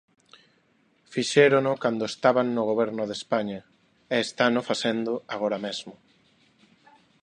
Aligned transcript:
Fixérono 1.13 1.71
cando 1.83 2.03
estaban 2.11 2.47
no 2.55 2.63
Goberno 2.71 3.03
de 3.09 3.15
España, 3.19 3.59
e 4.13 4.15
estano 4.25 4.61
facendo 4.69 5.11
agora 5.33 5.57
mesmo. 5.65 5.93